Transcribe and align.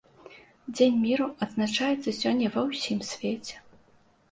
Дзень 0.75 0.97
міру 1.01 1.27
адзначаецца 1.47 2.15
сёння 2.21 2.47
ва 2.57 2.61
ўсім 2.71 2.99
свеце. 3.13 3.55